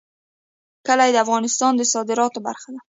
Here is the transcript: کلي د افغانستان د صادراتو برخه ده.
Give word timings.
کلي 0.87 1.09
د 1.13 1.17
افغانستان 1.25 1.71
د 1.77 1.81
صادراتو 1.93 2.39
برخه 2.47 2.69
ده. 2.73 2.79